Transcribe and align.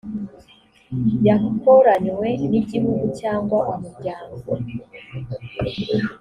yakoranywe 1.27 2.27
n 2.49 2.51
igihugu 2.61 3.05
cyangwa 3.19 3.57
umuryango 3.71 4.35